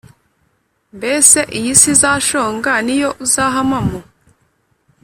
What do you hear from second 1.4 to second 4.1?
iyi si izashonga ni yo uzahamamo?